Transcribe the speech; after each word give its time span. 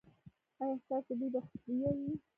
ایا 0.61 0.75
ستاسو 0.83 1.11
بوی 1.17 1.29
به 1.33 1.39
خوشبويه 1.47 1.91
وي؟ 1.97 2.13